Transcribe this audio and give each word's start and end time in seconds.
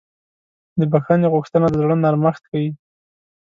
د 0.79 0.81
بښنې 0.91 1.27
غوښتنه 1.33 1.67
د 1.69 1.75
زړه 1.81 1.95
نرمښت 2.03 2.43
ښیي. 2.49 2.69